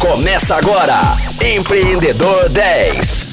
[0.00, 0.94] Começa agora,
[1.44, 3.26] Empreendedor 10.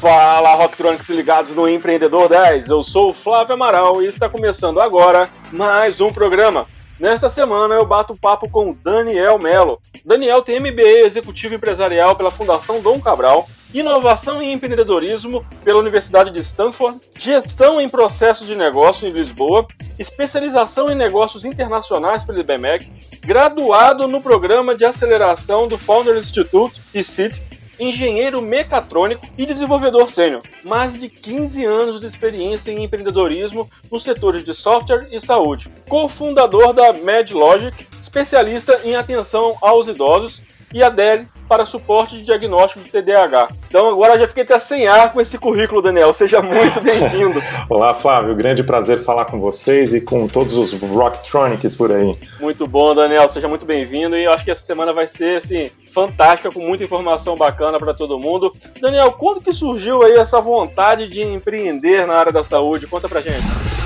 [0.00, 2.68] Fala, Rocktronics ligados no Empreendedor 10.
[2.68, 6.64] Eu sou o Flávio Amaral e está começando agora mais um programa.
[7.00, 9.80] Nesta semana eu bato papo com Daniel Melo.
[10.04, 16.38] Daniel tem MBA Executivo Empresarial pela Fundação Dom Cabral, Inovação e Empreendedorismo pela Universidade de
[16.40, 19.66] Stanford, Gestão em Processo de Negócio em Lisboa,
[19.98, 22.88] Especialização em Negócios Internacionais pelo IBMEC,
[23.24, 27.40] graduado no Programa de Aceleração do Founder Institute e CIT
[27.78, 30.42] engenheiro mecatrônico e desenvolvedor sênior.
[30.62, 35.68] Mais de 15 anos de experiência em empreendedorismo nos setores de software e saúde.
[35.88, 42.90] Cofundador da MedLogic, especialista em atenção aos idosos e adere para suporte de diagnóstico de
[42.90, 43.48] TDAH.
[43.68, 46.12] Então agora já fiquei até sem ar com esse currículo, Daniel.
[46.14, 47.42] Seja muito bem-vindo.
[47.68, 48.34] Olá, Flávio.
[48.34, 52.16] Grande prazer falar com vocês e com todos os Rocktronics por aí.
[52.40, 53.28] Muito bom, Daniel.
[53.28, 56.84] Seja muito bem-vindo e eu acho que essa semana vai ser assim fantástica, com muita
[56.84, 58.50] informação bacana para todo mundo.
[58.80, 62.86] Daniel, quando que surgiu aí essa vontade de empreender na área da saúde?
[62.86, 63.81] Conta pra gente.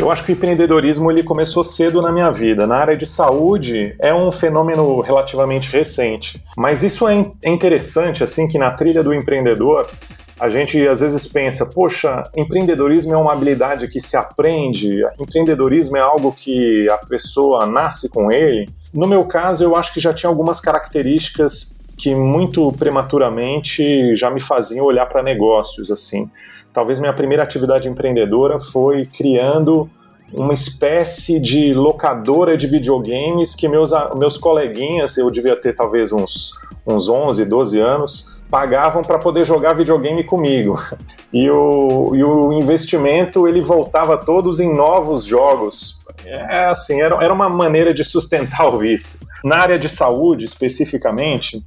[0.00, 2.66] Eu acho que o empreendedorismo ele começou cedo na minha vida.
[2.66, 8.48] Na área de saúde é um fenômeno relativamente recente, mas isso é, é interessante assim
[8.48, 9.90] que na trilha do empreendedor
[10.40, 16.00] a gente às vezes pensa, poxa, empreendedorismo é uma habilidade que se aprende, empreendedorismo é
[16.00, 18.70] algo que a pessoa nasce com ele.
[18.94, 24.40] No meu caso, eu acho que já tinha algumas características que muito prematuramente já me
[24.40, 26.30] faziam olhar para negócios assim
[26.72, 29.88] talvez minha primeira atividade empreendedora foi criando
[30.32, 36.52] uma espécie de locadora de videogames que meus, meus coleguinhas, eu devia ter talvez uns,
[36.86, 40.76] uns 11, 12 anos, pagavam para poder jogar videogame comigo.
[41.32, 46.00] E o, e o investimento ele voltava todos em novos jogos.
[46.24, 49.20] É assim, era, era uma maneira de sustentar o vício.
[49.44, 51.64] Na área de saúde, especificamente,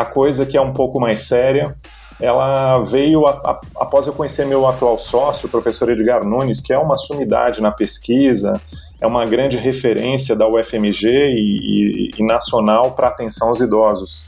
[0.00, 1.76] a coisa que é um pouco mais séria
[2.20, 6.72] ela veio a, a, após eu conhecer meu atual sócio, o professor Edgar Nunes, que
[6.72, 8.60] é uma sumidade na pesquisa,
[9.00, 14.26] é uma grande referência da UFMG e, e, e nacional para atenção aos idosos.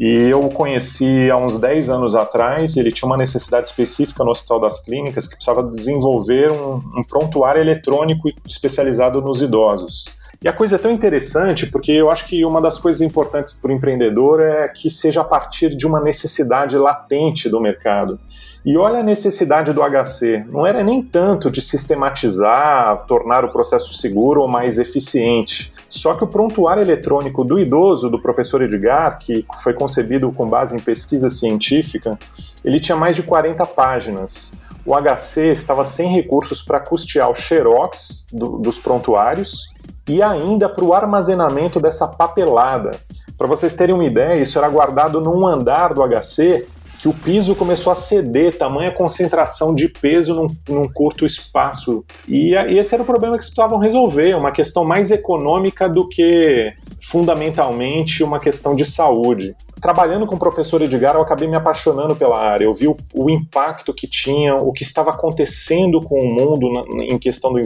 [0.00, 4.30] E eu o conheci há uns 10 anos atrás, ele tinha uma necessidade específica no
[4.30, 10.06] Hospital das Clínicas que precisava desenvolver um, um prontuário eletrônico especializado nos idosos.
[10.40, 13.72] E a coisa é tão interessante porque eu acho que uma das coisas importantes para
[13.72, 18.20] o empreendedor é que seja a partir de uma necessidade latente do mercado.
[18.64, 23.94] E olha a necessidade do HC, não era nem tanto de sistematizar, tornar o processo
[23.94, 25.72] seguro ou mais eficiente.
[25.88, 30.76] Só que o prontuário eletrônico do idoso, do professor Edgar, que foi concebido com base
[30.76, 32.16] em pesquisa científica,
[32.64, 34.56] ele tinha mais de 40 páginas.
[34.86, 39.76] O HC estava sem recursos para custear o xerox do, dos prontuários
[40.08, 42.98] e ainda para o armazenamento dessa papelada.
[43.36, 46.66] Para vocês terem uma ideia, isso era guardado num andar do HC
[46.98, 52.04] que o piso começou a ceder, tamanha concentração de peso num, num curto espaço.
[52.26, 56.72] E, e, esse era o problema que precisavam resolver, uma questão mais econômica do que
[57.00, 59.54] fundamentalmente uma questão de saúde.
[59.80, 62.64] Trabalhando com o professor Edgar, eu acabei me apaixonando pela área.
[62.64, 67.04] Eu vi o, o impacto que tinha, o que estava acontecendo com o mundo na,
[67.04, 67.60] em questão do,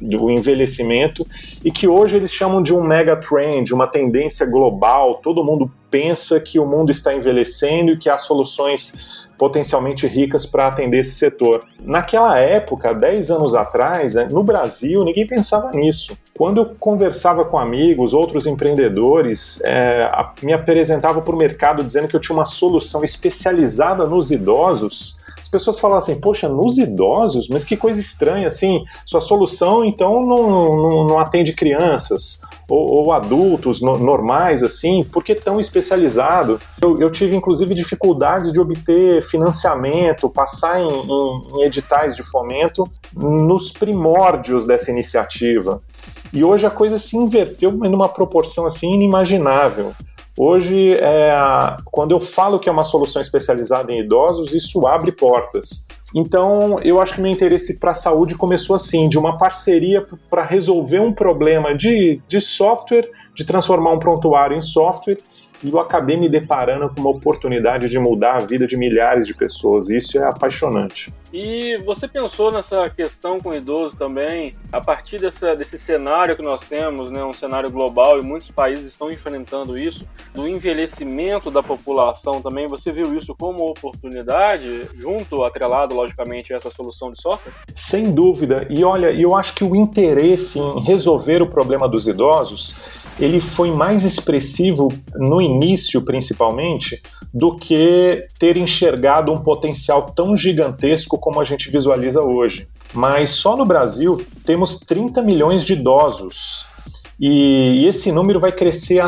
[0.00, 1.26] do envelhecimento
[1.64, 5.20] e que hoje eles chamam de um mega trend, uma tendência global.
[5.22, 10.68] Todo mundo pensa que o mundo está envelhecendo e que há soluções potencialmente ricas para
[10.68, 11.64] atender esse setor.
[11.80, 16.16] Naquela época, 10 anos atrás, né, no Brasil, ninguém pensava nisso.
[16.38, 20.08] Quando eu conversava com amigos, outros empreendedores, é,
[20.44, 25.18] me apresentava para o mercado dizendo que eu tinha uma solução especializada nos idosos,
[25.52, 27.46] pessoas falam assim, poxa, nos idosos?
[27.48, 33.12] Mas que coisa estranha, assim, sua solução então não, não, não atende crianças ou, ou
[33.12, 36.58] adultos no, normais, assim, por que tão especializado?
[36.80, 42.88] Eu, eu, tive inclusive dificuldades de obter financiamento, passar em, em, em editais de fomento
[43.14, 45.82] nos primórdios dessa iniciativa.
[46.32, 49.92] E hoje a coisa se inverteu numa proporção assim inimaginável.
[50.36, 51.30] Hoje, é,
[51.84, 55.86] quando eu falo que é uma solução especializada em idosos, isso abre portas.
[56.14, 60.42] Então, eu acho que meu interesse para a saúde começou assim, de uma parceria para
[60.42, 65.18] resolver um problema de, de software, de transformar um prontuário em software
[65.62, 69.34] e eu acabei me deparando com uma oportunidade de mudar a vida de milhares de
[69.34, 69.88] pessoas.
[69.88, 71.12] E isso é apaixonante.
[71.32, 76.42] E você pensou nessa questão com o idoso também, a partir dessa, desse cenário que
[76.42, 81.62] nós temos, né, um cenário global e muitos países estão enfrentando isso, do envelhecimento da
[81.62, 87.52] população também, você viu isso como oportunidade, junto, atrelado, logicamente, a essa solução de software?
[87.74, 88.66] Sem dúvida.
[88.68, 92.76] E olha, eu acho que o interesse em resolver o problema dos idosos
[93.18, 101.18] ele foi mais expressivo no início, principalmente, do que ter enxergado um potencial tão gigantesco
[101.18, 102.68] como a gente visualiza hoje.
[102.92, 106.66] Mas só no Brasil temos 30 milhões de idosos.
[107.20, 109.00] E esse número vai crescer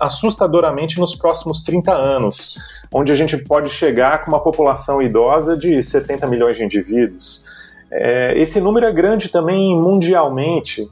[0.00, 2.58] assustadoramente nos próximos 30 anos,
[2.92, 7.42] onde a gente pode chegar com uma população idosa de 70 milhões de indivíduos.
[7.90, 10.86] É, esse número é grande também mundialmente.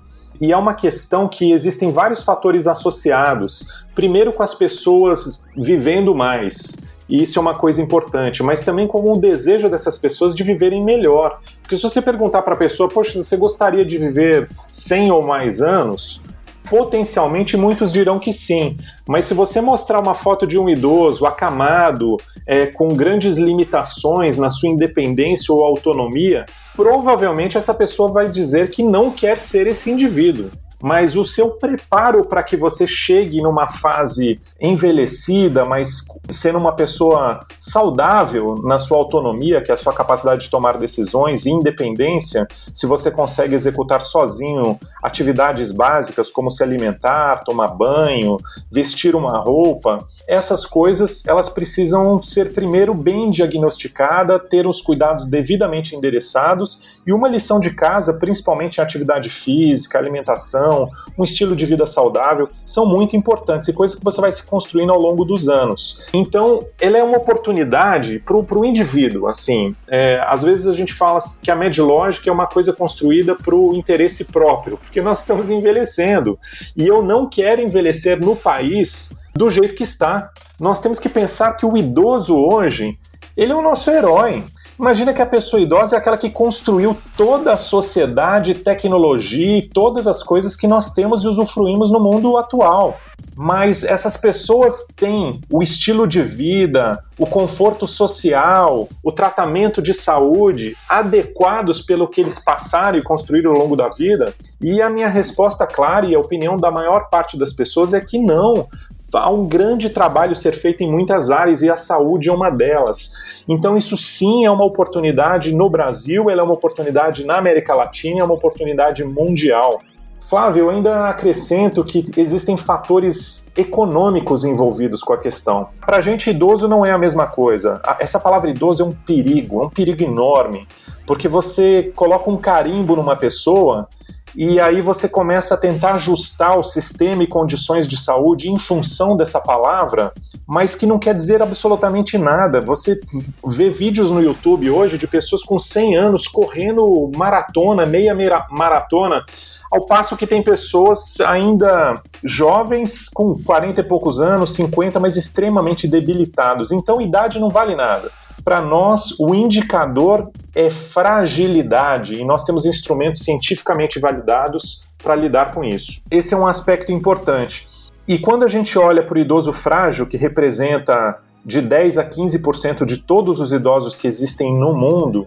[0.44, 3.67] E é uma questão que existem vários fatores associados.
[3.94, 6.82] Primeiro, com as pessoas vivendo mais.
[7.08, 10.85] E isso é uma coisa importante, mas também com o desejo dessas pessoas de viverem
[10.85, 11.41] melhor.
[11.62, 15.62] Porque se você perguntar para a pessoa, poxa, você gostaria de viver 100 ou mais
[15.62, 16.20] anos?
[16.69, 18.76] Potencialmente muitos dirão que sim,
[19.08, 24.50] mas se você mostrar uma foto de um idoso acamado, é, com grandes limitações na
[24.50, 26.44] sua independência ou autonomia,
[26.76, 30.50] provavelmente essa pessoa vai dizer que não quer ser esse indivíduo
[30.82, 37.44] mas o seu preparo para que você chegue numa fase envelhecida, mas sendo uma pessoa
[37.58, 42.86] saudável na sua autonomia, que é a sua capacidade de tomar decisões e independência, se
[42.86, 48.36] você consegue executar sozinho atividades básicas como se alimentar, tomar banho,
[48.70, 55.96] vestir uma roupa, essas coisas elas precisam ser primeiro bem diagnosticadas, ter os cuidados devidamente
[55.96, 60.73] endereçados e uma lição de casa, principalmente em atividade física, alimentação
[61.18, 64.92] um estilo de vida saudável, são muito importantes e coisas que você vai se construindo
[64.92, 66.04] ao longo dos anos.
[66.12, 69.26] Então, ele é uma oportunidade para o indivíduo.
[69.26, 73.54] Assim, é, às vezes a gente fala que a MedLogic é uma coisa construída para
[73.54, 76.38] o interesse próprio, porque nós estamos envelhecendo
[76.76, 80.30] e eu não quero envelhecer no país do jeito que está.
[80.58, 82.98] Nós temos que pensar que o idoso hoje
[83.36, 84.44] ele é o nosso herói.
[84.78, 90.06] Imagina que a pessoa idosa é aquela que construiu toda a sociedade, tecnologia e todas
[90.06, 92.96] as coisas que nós temos e usufruímos no mundo atual.
[93.36, 100.76] Mas essas pessoas têm o estilo de vida, o conforto social, o tratamento de saúde
[100.88, 104.32] adequados pelo que eles passaram e construíram ao longo da vida?
[104.60, 108.18] E a minha resposta clara e a opinião da maior parte das pessoas é que
[108.18, 108.68] não
[109.16, 113.12] há um grande trabalho ser feito em muitas áreas e a saúde é uma delas.
[113.49, 118.20] Então, isso sim é uma oportunidade no Brasil, ela é uma oportunidade na América Latina,
[118.20, 119.81] é uma oportunidade mundial.
[120.28, 125.69] Flávio, eu ainda acrescento que existem fatores econômicos envolvidos com a questão.
[125.84, 127.81] Para a gente, idoso não é a mesma coisa.
[128.00, 130.67] Essa palavra idoso é um perigo, é um perigo enorme,
[131.06, 133.87] porque você coloca um carimbo numa pessoa
[134.36, 139.16] e aí você começa a tentar ajustar o sistema e condições de saúde em função
[139.16, 140.12] dessa palavra,
[140.46, 142.60] mas que não quer dizer absolutamente nada.
[142.60, 142.98] Você
[143.46, 148.14] vê vídeos no YouTube hoje de pessoas com 100 anos correndo maratona, meia
[148.50, 149.25] maratona,
[149.70, 155.88] ao passo que tem pessoas ainda jovens com 40 e poucos anos, 50, mas extremamente
[155.88, 156.70] debilitados.
[156.70, 158.10] Então, idade não vale nada.
[158.44, 165.64] Para nós, o indicador é fragilidade e nós temos instrumentos cientificamente validados para lidar com
[165.64, 166.02] isso.
[166.11, 167.67] Esse é um aspecto importante.
[168.06, 172.85] E quando a gente olha para o idoso frágil, que representa de 10 a 15%
[172.85, 175.26] de todos os idosos que existem no mundo,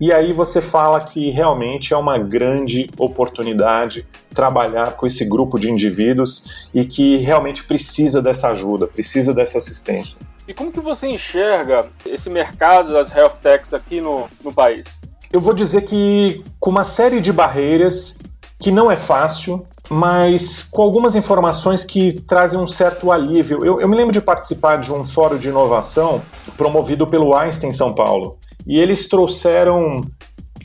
[0.00, 5.70] e aí você fala que realmente é uma grande oportunidade trabalhar com esse grupo de
[5.70, 10.24] indivíduos e que realmente precisa dessa ajuda, precisa dessa assistência.
[10.46, 15.00] E como que você enxerga esse mercado das health techs aqui no, no país?
[15.32, 18.18] Eu vou dizer que com uma série de barreiras
[18.58, 23.64] que não é fácil, mas com algumas informações que trazem um certo alívio.
[23.64, 26.22] Eu, eu me lembro de participar de um fórum de inovação
[26.56, 28.36] promovido pelo Einstein São Paulo
[28.68, 30.02] e eles trouxeram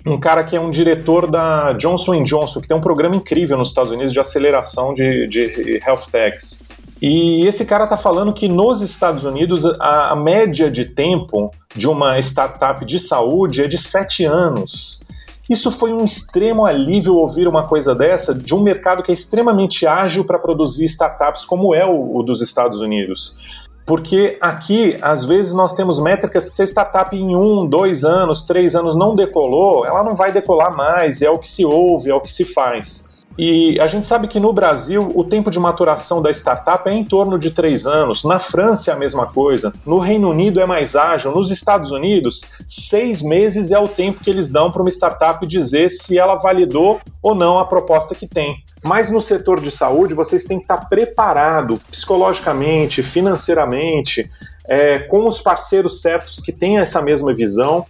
[0.06, 3.70] um cara que é um diretor da Johnson Johnson, que tem um programa incrível nos
[3.70, 6.68] Estados Unidos de aceleração de, de health techs.
[7.02, 11.88] E esse cara está falando que nos Estados Unidos a, a, média de tempo de
[11.88, 15.02] uma startup de saúde é de sete anos.
[15.50, 19.86] Isso foi um extremo alívio ouvir uma coisa dessa de um mercado que é extremamente
[19.86, 23.36] ágil para produzir startups como é o, o dos Estados Unidos.
[23.86, 28.44] Porque aqui, às vezes, nós temos métricas que se a startup em um, dois anos,
[28.44, 32.16] três anos não decolou, ela não vai decolar mais, é o que se ouve, é
[32.16, 33.13] o que se faz.
[33.38, 37.04] E a gente sabe que no Brasil o tempo de maturação da startup é em
[37.04, 38.24] torno de três anos.
[38.24, 39.74] Na França é a mesma coisa.
[39.86, 41.32] No Reino Unido é mais ágil.
[41.32, 45.90] Nos Estados Unidos, seis meses é o tempo que eles dão para uma startup dizer
[45.90, 48.58] se ela validou ou não a proposta que tem.
[48.84, 54.30] Mas no setor de saúde, vocês têm que estar preparado psicologicamente, financeiramente,
[54.68, 57.86] é, com os parceiros certos que têm essa mesma visão,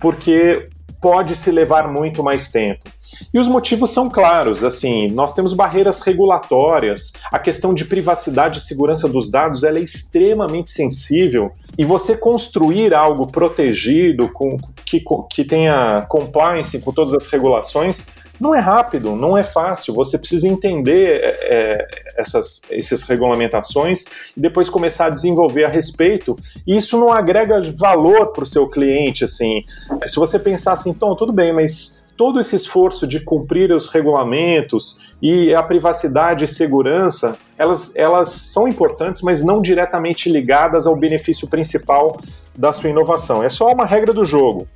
[0.00, 0.68] porque
[1.00, 2.84] pode se levar muito mais tempo.
[3.32, 8.60] E os motivos são claros, assim, nós temos barreiras regulatórias, a questão de privacidade e
[8.60, 15.44] segurança dos dados ela é extremamente sensível e você construir algo protegido, com, que, que
[15.44, 18.08] tenha compliance com todas as regulações,
[18.40, 19.94] não é rápido, não é fácil.
[19.94, 24.04] Você precisa entender é, é, essas, essas regulamentações
[24.36, 26.36] e depois começar a desenvolver a respeito.
[26.66, 29.24] E isso não agrega valor para o seu cliente.
[29.24, 29.64] Assim,
[30.06, 35.14] se você pensar assim, Tom, tudo bem, mas todo esse esforço de cumprir os regulamentos
[35.22, 41.48] e a privacidade e segurança, elas, elas são importantes, mas não diretamente ligadas ao benefício
[41.48, 42.20] principal
[42.56, 43.42] da sua inovação.
[43.42, 44.66] É só uma regra do jogo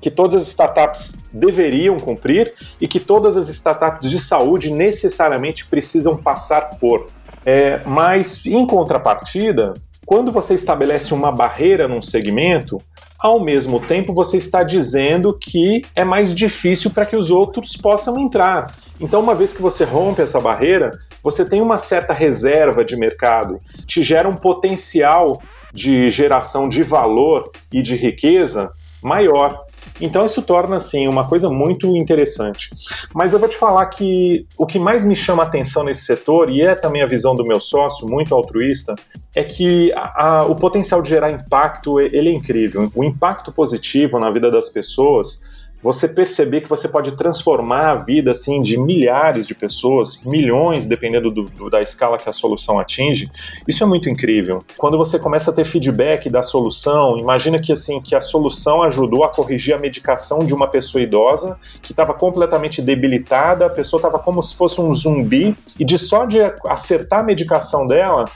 [0.00, 6.16] que todas as startups deveriam cumprir e que todas as startups de saúde necessariamente precisam
[6.16, 7.08] passar por.
[7.44, 12.80] É, mas, em contrapartida, quando você estabelece uma barreira num segmento,
[13.18, 18.18] ao mesmo tempo você está dizendo que é mais difícil para que os outros possam
[18.18, 18.74] entrar.
[18.98, 20.90] Então, uma vez que você rompe essa barreira,
[21.22, 25.40] você tem uma certa reserva de mercado, te gera um potencial
[25.72, 28.70] de geração de valor e de riqueza
[29.02, 29.64] maior.
[30.00, 32.70] Então isso torna assim uma coisa muito interessante.
[33.14, 36.50] Mas eu vou te falar que o que mais me chama a atenção nesse setor
[36.50, 38.94] e é também a visão do meu sócio, muito altruísta,
[39.34, 42.90] é que a, a, o potencial de gerar impacto ele é incrível.
[42.94, 45.42] O impacto positivo na vida das pessoas
[45.82, 51.30] você perceber que você pode transformar a vida assim de milhares de pessoas, milhões, dependendo
[51.30, 53.30] do, do, da escala que a solução atinge,
[53.66, 54.64] isso é muito incrível.
[54.76, 59.24] Quando você começa a ter feedback da solução, imagina que assim que a solução ajudou
[59.24, 64.18] a corrigir a medicação de uma pessoa idosa que estava completamente debilitada, a pessoa estava
[64.18, 68.26] como se fosse um zumbi e de só de acertar a medicação dela,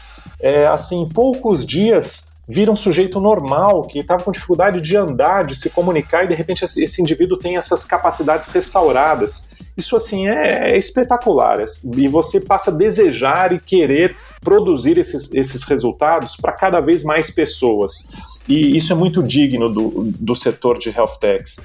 [0.41, 5.45] é, assim, em poucos dias vira um sujeito normal, que estava com dificuldade de andar,
[5.45, 9.53] de se comunicar, e de repente esse indivíduo tem essas capacidades restauradas.
[9.77, 11.65] Isso assim é, é espetacular.
[11.97, 17.31] E você passa a desejar e querer produzir esses, esses resultados para cada vez mais
[17.31, 18.11] pessoas.
[18.49, 21.61] E isso é muito digno do, do setor de health techs.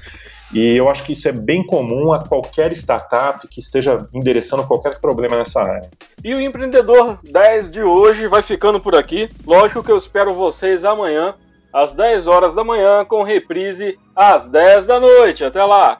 [0.52, 5.00] E eu acho que isso é bem comum a qualquer startup que esteja endereçando qualquer
[5.00, 5.90] problema nessa área.
[6.24, 9.28] E o Empreendedor 10 de hoje vai ficando por aqui.
[9.46, 11.34] Lógico que eu espero vocês amanhã,
[11.72, 15.44] às 10 horas da manhã, com reprise às 10 da noite.
[15.44, 15.98] Até lá!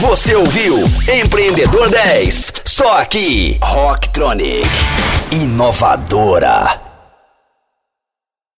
[0.00, 0.76] Você ouviu
[1.22, 4.68] Empreendedor 10, só aqui, Rocktronic,
[5.32, 6.87] inovadora.